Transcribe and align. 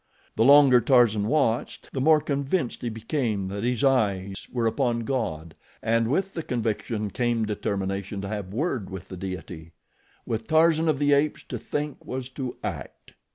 The 0.35 0.43
longer 0.43 0.81
Tarzan 0.81 1.27
watched, 1.27 1.91
the 1.93 2.01
more 2.01 2.21
convinced 2.21 2.81
he 2.81 2.89
became 2.89 3.49
that 3.49 3.63
his 3.63 3.83
eyes 3.83 4.47
were 4.51 4.65
upon 4.65 5.01
God, 5.01 5.53
and 5.79 6.07
with 6.07 6.33
the 6.33 6.41
conviction 6.41 7.11
came 7.11 7.45
determination 7.45 8.19
to 8.21 8.27
have 8.27 8.51
word 8.51 8.89
with 8.89 9.09
the 9.09 9.15
deity. 9.17 9.73
With 10.25 10.47
Tarzan 10.47 10.87
of 10.89 10.97
the 10.97 11.13
Apes, 11.13 11.43
to 11.49 11.59
think 11.59 12.03
was 12.03 12.29
to 12.29 12.57
act. 12.63 13.13